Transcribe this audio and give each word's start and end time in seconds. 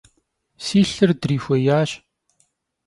Si 0.65 0.79
lhır 0.89 1.11
drixuêyaş. 1.21 1.91